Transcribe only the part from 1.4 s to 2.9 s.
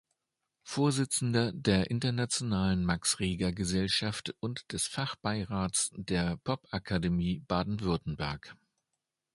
der Internationalen